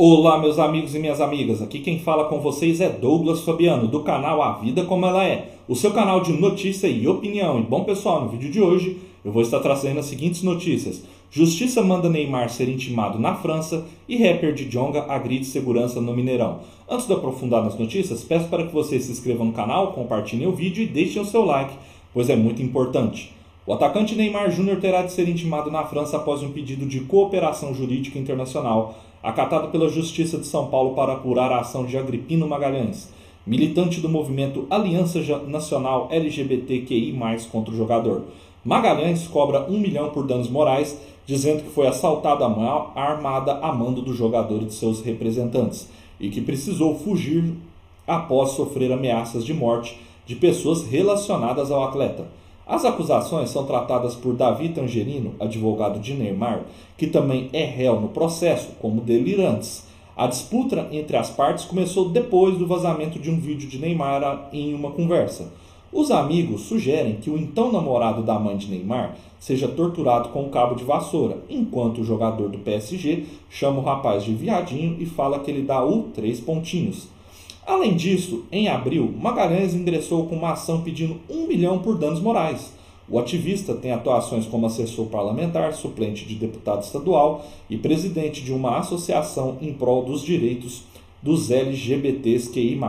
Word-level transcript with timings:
Olá, 0.00 0.38
meus 0.38 0.60
amigos 0.60 0.94
e 0.94 0.98
minhas 1.00 1.20
amigas. 1.20 1.60
Aqui 1.60 1.80
quem 1.80 1.98
fala 1.98 2.26
com 2.26 2.38
vocês 2.38 2.80
é 2.80 2.88
Douglas 2.88 3.40
Fabiano, 3.40 3.88
do 3.88 4.04
canal 4.04 4.40
A 4.40 4.52
Vida 4.52 4.84
Como 4.84 5.04
Ela 5.04 5.26
É, 5.26 5.48
o 5.66 5.74
seu 5.74 5.90
canal 5.90 6.20
de 6.20 6.32
notícia 6.34 6.86
e 6.86 7.08
opinião. 7.08 7.58
E 7.58 7.62
bom, 7.64 7.82
pessoal, 7.82 8.20
no 8.20 8.28
vídeo 8.28 8.48
de 8.48 8.60
hoje 8.60 8.96
eu 9.24 9.32
vou 9.32 9.42
estar 9.42 9.58
trazendo 9.58 9.98
as 9.98 10.06
seguintes 10.06 10.44
notícias: 10.44 11.02
Justiça 11.32 11.82
manda 11.82 12.08
Neymar 12.08 12.48
ser 12.48 12.68
intimado 12.68 13.18
na 13.18 13.34
França 13.34 13.84
e 14.08 14.16
rapper 14.16 14.54
de 14.54 14.66
Jonga 14.66 15.04
agride 15.08 15.46
segurança 15.46 16.00
no 16.00 16.14
Mineirão. 16.14 16.60
Antes 16.88 17.08
de 17.08 17.14
aprofundar 17.14 17.64
nas 17.64 17.76
notícias, 17.76 18.22
peço 18.22 18.46
para 18.46 18.68
que 18.68 18.72
vocês 18.72 19.02
se 19.02 19.10
inscrevam 19.10 19.46
no 19.46 19.52
canal, 19.52 19.94
compartilhem 19.94 20.46
o 20.46 20.52
vídeo 20.52 20.84
e 20.84 20.86
deixem 20.86 21.20
o 21.20 21.24
seu 21.24 21.44
like, 21.44 21.74
pois 22.14 22.30
é 22.30 22.36
muito 22.36 22.62
importante. 22.62 23.36
O 23.68 23.74
atacante 23.74 24.14
Neymar 24.14 24.50
Júnior 24.50 24.80
terá 24.80 25.02
de 25.02 25.12
ser 25.12 25.28
intimado 25.28 25.70
na 25.70 25.84
França 25.84 26.16
após 26.16 26.42
um 26.42 26.50
pedido 26.50 26.86
de 26.86 27.00
cooperação 27.00 27.74
jurídica 27.74 28.18
internacional 28.18 28.94
acatado 29.22 29.68
pela 29.68 29.90
Justiça 29.90 30.38
de 30.38 30.46
São 30.46 30.68
Paulo 30.68 30.94
para 30.94 31.12
apurar 31.12 31.52
a 31.52 31.60
ação 31.60 31.84
de 31.84 31.98
Agripino 31.98 32.48
Magalhães, 32.48 33.12
militante 33.46 34.00
do 34.00 34.08
movimento 34.08 34.66
Aliança 34.70 35.20
Nacional 35.46 36.08
LGBTQI+, 36.10 37.14
contra 37.52 37.74
o 37.74 37.76
jogador. 37.76 38.24
Magalhães 38.64 39.28
cobra 39.28 39.70
um 39.70 39.78
milhão 39.78 40.08
por 40.08 40.26
danos 40.26 40.48
morais, 40.48 40.98
dizendo 41.26 41.64
que 41.64 41.70
foi 41.70 41.86
assaltado 41.86 42.44
a 42.44 42.90
armada 42.96 43.58
a 43.58 43.70
mando 43.70 44.00
do 44.00 44.14
jogador 44.14 44.62
e 44.62 44.64
de 44.64 44.72
seus 44.72 45.02
representantes, 45.02 45.90
e 46.18 46.30
que 46.30 46.40
precisou 46.40 46.98
fugir 46.98 47.52
após 48.06 48.52
sofrer 48.52 48.90
ameaças 48.90 49.44
de 49.44 49.52
morte 49.52 50.00
de 50.24 50.36
pessoas 50.36 50.86
relacionadas 50.86 51.70
ao 51.70 51.84
atleta. 51.84 52.38
As 52.68 52.84
acusações 52.84 53.48
são 53.48 53.64
tratadas 53.64 54.14
por 54.14 54.34
Davi 54.34 54.68
Tangerino, 54.68 55.34
advogado 55.40 55.98
de 55.98 56.12
Neymar, 56.12 56.64
que 56.98 57.06
também 57.06 57.48
é 57.50 57.64
réu 57.64 57.98
no 57.98 58.08
processo, 58.08 58.72
como 58.78 59.00
delirantes. 59.00 59.86
A 60.14 60.26
disputa 60.26 60.86
entre 60.92 61.16
as 61.16 61.30
partes 61.30 61.64
começou 61.64 62.10
depois 62.10 62.58
do 62.58 62.66
vazamento 62.66 63.18
de 63.18 63.30
um 63.30 63.40
vídeo 63.40 63.66
de 63.66 63.78
Neymar 63.78 64.50
em 64.52 64.74
uma 64.74 64.90
conversa. 64.90 65.50
Os 65.90 66.10
amigos 66.10 66.62
sugerem 66.62 67.14
que 67.14 67.30
o 67.30 67.38
então 67.38 67.72
namorado 67.72 68.22
da 68.22 68.38
mãe 68.38 68.58
de 68.58 68.68
Neymar 68.68 69.16
seja 69.40 69.66
torturado 69.66 70.28
com 70.28 70.42
um 70.42 70.50
cabo 70.50 70.74
de 70.74 70.84
vassoura, 70.84 71.38
enquanto 71.48 72.02
o 72.02 72.04
jogador 72.04 72.50
do 72.50 72.58
PSG 72.58 73.24
chama 73.48 73.78
o 73.78 73.84
rapaz 73.84 74.22
de 74.22 74.34
viadinho 74.34 74.96
e 75.00 75.06
fala 75.06 75.38
que 75.38 75.50
ele 75.50 75.62
dá 75.62 75.82
o 75.82 76.02
três 76.14 76.38
pontinhos. 76.38 77.08
Além 77.68 77.94
disso, 77.94 78.46
em 78.50 78.66
abril, 78.66 79.12
Magalhães 79.20 79.74
ingressou 79.74 80.24
com 80.24 80.36
uma 80.36 80.52
ação 80.52 80.80
pedindo 80.80 81.20
um 81.28 81.46
milhão 81.46 81.80
por 81.80 81.98
danos 81.98 82.18
morais. 82.18 82.72
O 83.06 83.18
ativista 83.18 83.74
tem 83.74 83.92
atuações 83.92 84.46
como 84.46 84.64
assessor 84.64 85.04
parlamentar, 85.08 85.74
suplente 85.74 86.24
de 86.24 86.34
deputado 86.36 86.82
estadual 86.82 87.44
e 87.68 87.76
presidente 87.76 88.42
de 88.42 88.54
uma 88.54 88.78
associação 88.78 89.58
em 89.60 89.74
prol 89.74 90.02
dos 90.02 90.22
direitos 90.22 90.84
dos 91.22 91.50
LGBTs 91.50 92.50
QI+. 92.50 92.80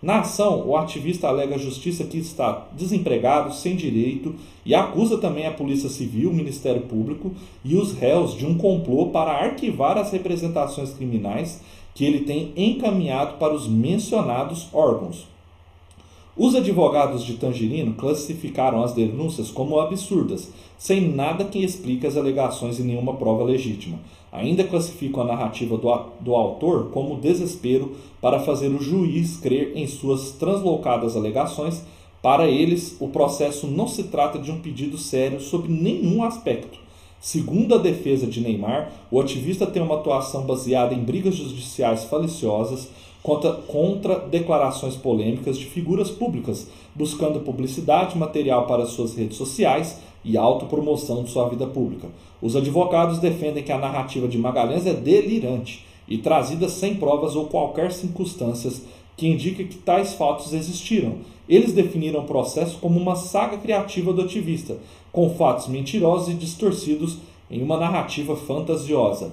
Na 0.00 0.20
ação, 0.20 0.66
o 0.66 0.74
ativista 0.74 1.28
alega 1.28 1.56
a 1.56 1.58
justiça 1.58 2.04
que 2.04 2.16
está 2.16 2.66
desempregado, 2.72 3.52
sem 3.52 3.76
direito 3.76 4.34
e 4.64 4.74
acusa 4.74 5.18
também 5.18 5.46
a 5.46 5.52
Polícia 5.52 5.90
Civil, 5.90 6.30
o 6.30 6.34
Ministério 6.34 6.82
Público 6.82 7.32
e 7.62 7.74
os 7.74 7.92
réus 7.92 8.34
de 8.34 8.46
um 8.46 8.56
complô 8.56 9.06
para 9.06 9.32
arquivar 9.32 9.98
as 9.98 10.12
representações 10.12 10.94
criminais 10.94 11.60
que 11.94 12.04
ele 12.04 12.20
tem 12.20 12.52
encaminhado 12.56 13.38
para 13.38 13.54
os 13.54 13.68
mencionados 13.68 14.68
órgãos. 14.72 15.26
Os 16.36 16.56
advogados 16.56 17.22
de 17.22 17.34
Tangerino 17.34 17.94
classificaram 17.94 18.82
as 18.82 18.92
denúncias 18.92 19.52
como 19.52 19.78
absurdas, 19.78 20.50
sem 20.76 21.00
nada 21.00 21.44
que 21.44 21.60
explique 21.60 22.08
as 22.08 22.16
alegações 22.16 22.80
e 22.80 22.82
nenhuma 22.82 23.14
prova 23.14 23.44
legítima. 23.44 24.00
Ainda 24.32 24.64
classificam 24.64 25.22
a 25.22 25.26
narrativa 25.26 25.78
do, 25.78 25.88
do 26.20 26.34
autor 26.34 26.90
como 26.90 27.20
desespero 27.20 27.92
para 28.20 28.40
fazer 28.40 28.66
o 28.66 28.82
juiz 28.82 29.36
crer 29.36 29.76
em 29.76 29.86
suas 29.86 30.32
translocadas 30.32 31.16
alegações. 31.16 31.84
Para 32.20 32.48
eles, 32.48 32.96
o 32.98 33.06
processo 33.06 33.68
não 33.68 33.86
se 33.86 34.04
trata 34.04 34.36
de 34.36 34.50
um 34.50 34.58
pedido 34.58 34.98
sério 34.98 35.40
sob 35.40 35.68
nenhum 35.68 36.24
aspecto. 36.24 36.83
Segundo 37.24 37.74
a 37.74 37.78
defesa 37.78 38.26
de 38.26 38.38
Neymar, 38.38 38.92
o 39.10 39.18
ativista 39.18 39.66
tem 39.66 39.82
uma 39.82 39.94
atuação 39.94 40.42
baseada 40.42 40.92
em 40.92 41.02
brigas 41.02 41.36
judiciais 41.36 42.04
faliciosas 42.04 42.90
contra, 43.22 43.50
contra 43.54 44.18
declarações 44.18 44.94
polêmicas 44.94 45.58
de 45.58 45.64
figuras 45.64 46.10
públicas, 46.10 46.68
buscando 46.94 47.40
publicidade 47.40 48.18
material 48.18 48.66
para 48.66 48.84
suas 48.84 49.14
redes 49.14 49.38
sociais 49.38 50.02
e 50.22 50.36
autopromoção 50.36 51.24
de 51.24 51.30
sua 51.30 51.48
vida 51.48 51.66
pública. 51.66 52.08
Os 52.42 52.54
advogados 52.54 53.18
defendem 53.18 53.64
que 53.64 53.72
a 53.72 53.78
narrativa 53.78 54.28
de 54.28 54.36
Magalhães 54.36 54.86
é 54.86 54.92
delirante 54.92 55.82
e 56.06 56.18
trazida 56.18 56.68
sem 56.68 56.96
provas 56.96 57.34
ou 57.34 57.46
qualquer 57.46 57.90
circunstâncias 57.90 58.82
que 59.16 59.28
indique 59.28 59.64
que 59.64 59.76
tais 59.76 60.14
fatos 60.14 60.52
existiram. 60.52 61.16
Eles 61.48 61.72
definiram 61.72 62.20
o 62.20 62.26
processo 62.26 62.78
como 62.78 62.98
uma 62.98 63.16
saga 63.16 63.58
criativa 63.58 64.12
do 64.12 64.22
ativista, 64.22 64.78
com 65.12 65.30
fatos 65.30 65.68
mentirosos 65.68 66.28
e 66.28 66.34
distorcidos 66.34 67.18
em 67.50 67.62
uma 67.62 67.76
narrativa 67.76 68.34
fantasiosa. 68.34 69.32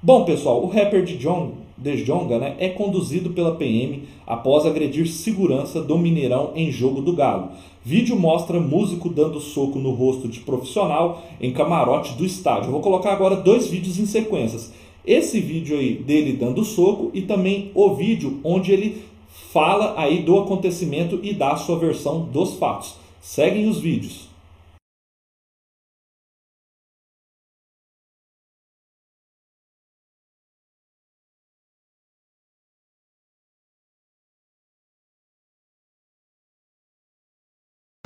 Bom, 0.00 0.24
pessoal, 0.24 0.62
o 0.62 0.68
rapper 0.68 1.04
de 1.04 1.16
John, 1.16 1.54
de 1.76 2.04
Jonga 2.04 2.38
né, 2.38 2.54
é 2.58 2.68
conduzido 2.68 3.30
pela 3.30 3.56
PM 3.56 4.04
após 4.26 4.64
agredir 4.64 5.08
segurança 5.08 5.82
do 5.82 5.98
Mineirão 5.98 6.52
em 6.54 6.70
jogo 6.70 7.00
do 7.00 7.12
Galo. 7.12 7.48
Vídeo 7.84 8.16
mostra 8.16 8.60
músico 8.60 9.08
dando 9.08 9.40
soco 9.40 9.78
no 9.78 9.90
rosto 9.90 10.28
de 10.28 10.40
profissional 10.40 11.22
em 11.40 11.52
camarote 11.52 12.14
do 12.14 12.24
estádio. 12.24 12.70
Vou 12.70 12.80
colocar 12.80 13.12
agora 13.12 13.34
dois 13.34 13.68
vídeos 13.68 13.98
em 13.98 14.06
sequências. 14.06 14.72
Esse 15.06 15.40
vídeo 15.40 15.78
aí 15.78 15.94
dele 15.94 16.34
dando 16.34 16.64
soco 16.64 17.10
e 17.14 17.22
também 17.22 17.70
o 17.74 17.94
vídeo 17.94 18.40
onde 18.44 18.72
ele 18.72 19.04
fala 19.52 19.98
aí 19.98 20.22
do 20.22 20.38
acontecimento 20.38 21.20
e 21.22 21.32
dá 21.32 21.52
a 21.52 21.56
sua 21.56 21.78
versão 21.78 22.26
dos 22.26 22.54
fatos. 22.54 22.96
Seguem 23.20 23.68
os 23.68 23.80
vídeos. 23.80 24.28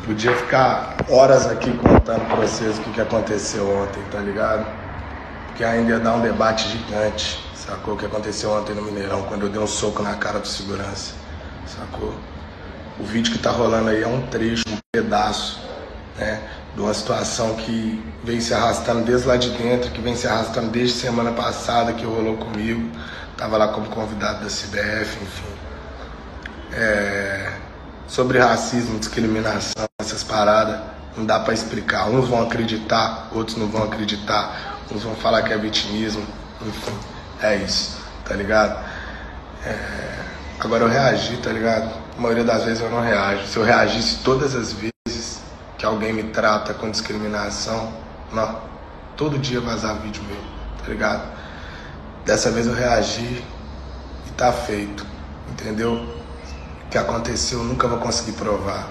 Podia 0.04 0.36
ficar 0.36 0.96
horas 1.08 1.46
aqui 1.46 1.70
contando 1.78 2.26
pra 2.26 2.36
vocês 2.36 2.76
o 2.78 2.82
que, 2.82 3.00
aconteceu 3.00 3.68
ontem, 3.68 4.02
tá 4.10 4.18
ligado? 4.18 4.81
Porque 5.52 5.64
ainda 5.64 6.00
dar 6.00 6.14
um 6.14 6.22
debate 6.22 6.66
gigante, 6.66 7.38
sacou? 7.54 7.92
O 7.92 7.96
que 7.98 8.06
aconteceu 8.06 8.50
ontem 8.50 8.74
no 8.74 8.80
Mineirão, 8.80 9.22
quando 9.24 9.42
eu 9.42 9.50
dei 9.50 9.60
um 9.60 9.66
soco 9.66 10.02
na 10.02 10.14
cara 10.14 10.38
do 10.38 10.48
segurança, 10.48 11.12
sacou? 11.66 12.14
O 12.98 13.04
vídeo 13.04 13.30
que 13.30 13.38
tá 13.38 13.50
rolando 13.50 13.90
aí 13.90 14.02
é 14.02 14.06
um 14.06 14.26
trecho, 14.28 14.64
um 14.66 14.78
pedaço, 14.90 15.60
né? 16.16 16.40
De 16.74 16.80
uma 16.80 16.94
situação 16.94 17.54
que 17.56 18.02
vem 18.24 18.40
se 18.40 18.54
arrastando 18.54 19.02
desde 19.02 19.28
lá 19.28 19.36
de 19.36 19.50
dentro, 19.50 19.90
que 19.90 20.00
vem 20.00 20.16
se 20.16 20.26
arrastando 20.26 20.70
desde 20.70 20.98
semana 20.98 21.32
passada, 21.32 21.92
que 21.92 22.06
rolou 22.06 22.38
comigo. 22.38 22.90
Tava 23.36 23.58
lá 23.58 23.68
como 23.68 23.90
convidado 23.90 24.40
da 24.40 24.46
CBF, 24.46 25.22
enfim. 25.22 25.52
É 26.72 27.52
sobre 28.08 28.38
racismo, 28.38 28.98
discriminação, 28.98 29.86
essas 29.98 30.22
paradas, 30.22 30.80
não 31.16 31.26
dá 31.26 31.40
para 31.40 31.52
explicar. 31.52 32.08
Uns 32.08 32.26
vão 32.26 32.42
acreditar, 32.42 33.28
outros 33.32 33.56
não 33.56 33.68
vão 33.68 33.84
acreditar, 33.84 34.71
uns 34.94 35.02
vão 35.02 35.14
falar 35.14 35.42
que 35.42 35.52
é 35.52 35.58
vitimismo, 35.58 36.24
enfim, 36.60 36.92
é 37.40 37.56
isso, 37.56 37.98
tá 38.24 38.34
ligado? 38.34 38.84
É... 39.64 40.22
Agora 40.60 40.84
eu 40.84 40.88
reagi, 40.88 41.36
tá 41.38 41.50
ligado? 41.50 41.90
A 42.16 42.20
maioria 42.20 42.44
das 42.44 42.64
vezes 42.64 42.80
eu 42.80 42.90
não 42.90 43.00
reajo. 43.00 43.44
Se 43.46 43.56
eu 43.56 43.64
reagisse 43.64 44.18
todas 44.22 44.54
as 44.54 44.72
vezes 44.72 45.40
que 45.76 45.84
alguém 45.84 46.12
me 46.12 46.24
trata 46.24 46.72
com 46.72 46.90
discriminação, 46.90 47.92
não, 48.32 48.60
todo 49.16 49.38
dia 49.38 49.60
vazar 49.60 49.98
vídeo 50.00 50.22
meu, 50.24 50.36
tá 50.78 50.88
ligado? 50.88 51.22
Dessa 52.24 52.50
vez 52.50 52.66
eu 52.66 52.74
reagi 52.74 53.42
e 54.26 54.30
tá 54.36 54.52
feito, 54.52 55.04
entendeu? 55.50 56.22
que 56.92 56.98
aconteceu, 56.98 57.60
eu 57.60 57.64
nunca 57.64 57.88
vou 57.88 57.98
conseguir 57.98 58.32
provar. 58.32 58.90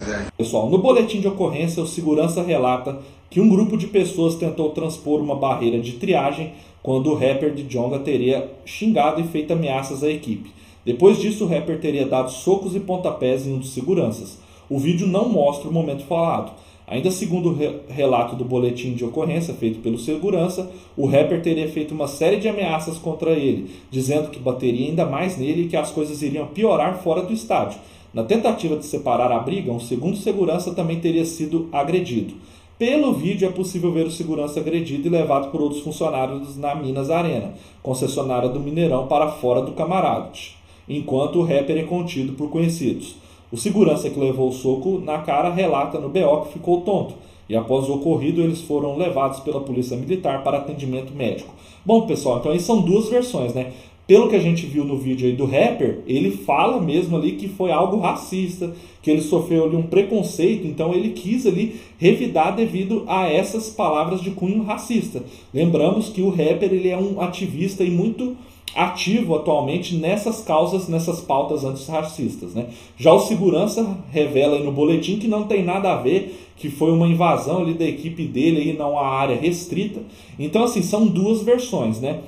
É 0.00 0.26
Pessoal, 0.36 0.68
no 0.68 0.78
boletim 0.78 1.20
de 1.20 1.28
ocorrência, 1.28 1.80
o 1.80 1.86
segurança 1.86 2.42
relata 2.42 2.98
que 3.30 3.40
um 3.40 3.48
grupo 3.48 3.76
de 3.76 3.86
pessoas 3.86 4.34
tentou 4.34 4.70
transpor 4.70 5.20
uma 5.20 5.34
barreira 5.34 5.78
de 5.78 5.92
triagem 5.92 6.52
quando 6.82 7.10
o 7.10 7.14
rapper 7.14 7.54
de 7.54 7.64
Jonga 7.64 7.98
teria 7.98 8.50
xingado 8.64 9.20
e 9.20 9.24
feito 9.24 9.52
ameaças 9.52 10.04
à 10.04 10.10
equipe. 10.10 10.50
Depois 10.84 11.18
disso, 11.18 11.44
o 11.44 11.48
rapper 11.48 11.80
teria 11.80 12.06
dado 12.06 12.30
socos 12.30 12.76
e 12.76 12.80
pontapés 12.80 13.46
em 13.46 13.54
um 13.54 13.58
dos 13.58 13.70
seguranças. 13.70 14.38
O 14.70 14.78
vídeo 14.78 15.06
não 15.06 15.28
mostra 15.28 15.68
o 15.68 15.72
momento 15.72 16.04
falado, 16.04 16.52
Ainda 16.88 17.10
segundo 17.10 17.50
o 17.50 17.92
relato 17.92 18.36
do 18.36 18.44
boletim 18.44 18.94
de 18.94 19.04
ocorrência 19.04 19.52
feito 19.52 19.80
pelo 19.80 19.98
segurança, 19.98 20.70
o 20.96 21.04
rapper 21.04 21.42
teria 21.42 21.68
feito 21.68 21.92
uma 21.92 22.06
série 22.06 22.36
de 22.36 22.48
ameaças 22.48 22.96
contra 22.96 23.32
ele, 23.32 23.70
dizendo 23.90 24.30
que 24.30 24.38
bateria 24.38 24.86
ainda 24.86 25.04
mais 25.04 25.36
nele 25.36 25.62
e 25.62 25.66
que 25.66 25.76
as 25.76 25.90
coisas 25.90 26.22
iriam 26.22 26.46
piorar 26.46 27.02
fora 27.02 27.22
do 27.22 27.32
estádio. 27.32 27.80
Na 28.14 28.22
tentativa 28.22 28.76
de 28.76 28.86
separar 28.86 29.32
a 29.32 29.40
briga, 29.40 29.72
um 29.72 29.80
segundo 29.80 30.16
segurança 30.16 30.72
também 30.74 31.00
teria 31.00 31.24
sido 31.24 31.68
agredido. 31.72 32.34
Pelo 32.78 33.14
vídeo 33.14 33.48
é 33.48 33.50
possível 33.50 33.90
ver 33.90 34.06
o 34.06 34.10
segurança 34.10 34.60
agredido 34.60 35.08
e 35.08 35.10
levado 35.10 35.50
por 35.50 35.62
outros 35.62 35.80
funcionários 35.80 36.58
na 36.58 36.74
Minas 36.74 37.08
Arena, 37.08 37.54
concessionária 37.82 38.50
do 38.50 38.60
Mineirão, 38.60 39.06
para 39.06 39.28
fora 39.28 39.62
do 39.62 39.72
camarote, 39.72 40.58
enquanto 40.86 41.38
o 41.38 41.42
rapper 41.42 41.78
é 41.78 41.84
contido 41.84 42.34
por 42.34 42.50
conhecidos. 42.50 43.16
O 43.50 43.56
segurança 43.56 44.10
que 44.10 44.20
levou 44.20 44.50
o 44.50 44.52
soco 44.52 44.98
na 44.98 45.18
cara 45.20 45.48
relata 45.48 45.98
no 45.98 46.10
BO 46.10 46.42
que 46.42 46.52
ficou 46.52 46.82
tonto 46.82 47.14
e 47.48 47.56
após 47.56 47.88
o 47.88 47.94
ocorrido 47.94 48.42
eles 48.42 48.60
foram 48.60 48.96
levados 48.96 49.40
pela 49.40 49.60
polícia 49.60 49.96
militar 49.96 50.42
para 50.42 50.58
atendimento 50.58 51.14
médico. 51.14 51.54
Bom, 51.84 52.06
pessoal, 52.06 52.38
então 52.38 52.52
aí 52.52 52.60
são 52.60 52.82
duas 52.82 53.08
versões, 53.08 53.54
né? 53.54 53.72
Pelo 54.06 54.28
que 54.28 54.36
a 54.36 54.40
gente 54.40 54.66
viu 54.66 54.84
no 54.84 54.96
vídeo 54.96 55.26
aí 55.26 55.34
do 55.34 55.44
rapper, 55.44 55.98
ele 56.06 56.30
fala 56.30 56.80
mesmo 56.80 57.16
ali 57.16 57.32
que 57.32 57.48
foi 57.48 57.72
algo 57.72 57.98
racista, 57.98 58.72
que 59.02 59.10
ele 59.10 59.20
sofreu 59.20 59.64
ali 59.64 59.74
um 59.74 59.82
preconceito, 59.82 60.64
então 60.64 60.94
ele 60.94 61.10
quis 61.10 61.44
ali 61.44 61.74
revidar 61.98 62.54
devido 62.54 63.02
a 63.08 63.28
essas 63.28 63.68
palavras 63.68 64.20
de 64.20 64.30
cunho 64.30 64.62
racista. 64.62 65.24
Lembramos 65.52 66.08
que 66.08 66.22
o 66.22 66.28
rapper 66.28 66.72
ele 66.72 66.88
é 66.88 66.96
um 66.96 67.20
ativista 67.20 67.82
e 67.82 67.90
muito 67.90 68.36
ativo 68.76 69.34
atualmente 69.34 69.96
nessas 69.96 70.42
causas, 70.42 70.86
nessas 70.86 71.20
pautas 71.20 71.64
antirracistas. 71.64 72.54
Né? 72.54 72.66
Já 72.96 73.12
o 73.12 73.18
segurança 73.18 73.98
revela 74.12 74.58
no 74.60 74.70
boletim 74.70 75.18
que 75.18 75.26
não 75.26 75.44
tem 75.44 75.64
nada 75.64 75.92
a 75.92 75.96
ver, 75.96 76.38
que 76.56 76.68
foi 76.70 76.92
uma 76.92 77.08
invasão 77.08 77.62
ali 77.62 77.74
da 77.74 77.84
equipe 77.84 78.24
dele 78.24 78.60
aí 78.60 78.72
numa 78.72 79.02
área 79.02 79.36
restrita. 79.36 80.00
Então, 80.38 80.62
assim, 80.62 80.82
são 80.82 81.06
duas 81.06 81.42
versões, 81.42 82.00
né? 82.00 82.20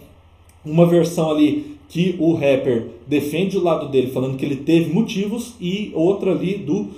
Uma 0.68 0.86
versão 0.86 1.30
ali 1.30 1.78
que 1.88 2.16
o 2.18 2.34
rapper 2.34 2.88
defende 3.06 3.56
o 3.56 3.62
lado 3.62 3.88
dele, 3.88 4.10
falando 4.10 4.36
que 4.36 4.44
ele 4.44 4.56
teve 4.56 4.92
motivos, 4.92 5.54
e 5.60 5.90
outra 5.94 6.32
ali 6.32 6.58
do 6.58 6.88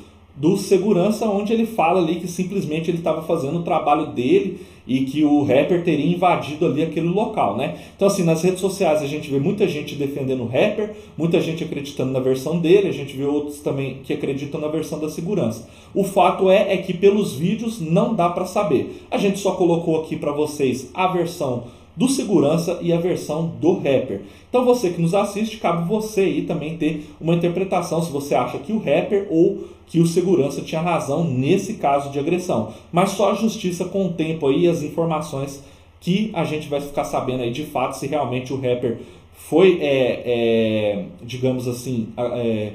do 0.40 0.56
segurança, 0.56 1.28
onde 1.28 1.52
ele 1.52 1.66
fala 1.66 2.00
ali 2.00 2.16
que 2.16 2.26
simplesmente 2.26 2.90
ele 2.90 2.96
estava 2.96 3.20
fazendo 3.22 3.58
o 3.58 3.62
trabalho 3.62 4.06
dele 4.06 4.60
e 4.86 5.02
que 5.02 5.22
o 5.22 5.42
rapper 5.42 5.84
teria 5.84 6.14
invadido 6.14 6.64
ali 6.64 6.82
aquele 6.82 7.08
local, 7.08 7.58
né? 7.58 7.76
Então 7.94 8.08
assim, 8.08 8.22
nas 8.22 8.42
redes 8.42 8.60
sociais 8.60 9.02
a 9.02 9.06
gente 9.06 9.30
vê 9.30 9.38
muita 9.38 9.68
gente 9.68 9.94
defendendo 9.94 10.42
o 10.42 10.46
rapper, 10.46 10.92
muita 11.16 11.42
gente 11.42 11.62
acreditando 11.62 12.10
na 12.10 12.20
versão 12.20 12.58
dele, 12.58 12.88
a 12.88 12.92
gente 12.92 13.14
vê 13.14 13.24
outros 13.24 13.58
também 13.58 13.98
que 14.02 14.14
acreditam 14.14 14.58
na 14.58 14.68
versão 14.68 14.98
da 14.98 15.10
segurança. 15.10 15.68
O 15.94 16.04
fato 16.04 16.48
é, 16.48 16.72
é 16.72 16.76
que 16.78 16.94
pelos 16.94 17.34
vídeos 17.34 17.78
não 17.78 18.14
dá 18.14 18.30
para 18.30 18.46
saber. 18.46 19.04
A 19.10 19.18
gente 19.18 19.38
só 19.38 19.52
colocou 19.52 20.00
aqui 20.00 20.16
para 20.16 20.32
vocês 20.32 20.90
a 20.94 21.06
versão 21.08 21.64
do 21.96 22.08
segurança 22.08 22.78
e 22.80 22.92
a 22.92 22.98
versão 22.98 23.52
do 23.60 23.74
rapper. 23.74 24.22
Então 24.48 24.64
você 24.64 24.90
que 24.90 25.00
nos 25.00 25.14
assiste, 25.14 25.58
cabe 25.58 25.88
você 25.88 26.22
aí 26.22 26.42
também 26.42 26.76
ter 26.76 27.06
uma 27.20 27.34
interpretação 27.34 28.02
se 28.02 28.10
você 28.10 28.34
acha 28.34 28.58
que 28.58 28.72
o 28.72 28.78
rapper 28.78 29.26
ou 29.30 29.64
que 29.86 30.00
o 30.00 30.06
segurança 30.06 30.62
tinha 30.62 30.80
razão 30.80 31.24
nesse 31.24 31.74
caso 31.74 32.10
de 32.10 32.18
agressão. 32.18 32.72
Mas 32.92 33.10
só 33.10 33.32
a 33.32 33.34
justiça 33.34 33.84
com 33.84 34.06
o 34.06 34.12
tempo 34.12 34.46
aí 34.46 34.68
as 34.68 34.82
informações 34.82 35.62
que 36.00 36.30
a 36.32 36.44
gente 36.44 36.68
vai 36.68 36.80
ficar 36.80 37.04
sabendo 37.04 37.42
aí 37.42 37.50
de 37.50 37.66
fato 37.66 37.96
se 37.96 38.06
realmente 38.06 38.52
o 38.52 38.56
rapper 38.56 38.98
foi, 39.32 39.78
é, 39.80 40.22
é, 40.24 41.04
digamos 41.22 41.66
assim, 41.66 42.08
é, 42.16 42.72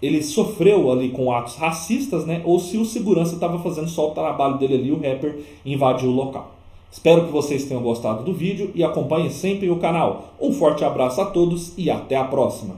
ele 0.00 0.22
sofreu 0.22 0.90
ali 0.90 1.10
com 1.10 1.32
atos 1.32 1.56
racistas, 1.56 2.26
né? 2.26 2.42
Ou 2.44 2.58
se 2.58 2.76
o 2.76 2.84
segurança 2.84 3.34
estava 3.34 3.58
fazendo 3.58 3.88
só 3.88 4.10
o 4.10 4.14
trabalho 4.14 4.58
dele 4.58 4.74
ali, 4.74 4.92
o 4.92 4.96
rapper 4.96 5.38
invadiu 5.64 6.10
o 6.10 6.12
local. 6.12 6.53
Espero 6.94 7.26
que 7.26 7.32
vocês 7.32 7.64
tenham 7.64 7.82
gostado 7.82 8.22
do 8.22 8.32
vídeo 8.32 8.70
e 8.72 8.84
acompanhem 8.84 9.28
sempre 9.28 9.68
o 9.68 9.80
canal. 9.80 10.36
Um 10.40 10.52
forte 10.52 10.84
abraço 10.84 11.20
a 11.20 11.26
todos 11.26 11.76
e 11.76 11.90
até 11.90 12.14
a 12.14 12.22
próxima! 12.22 12.76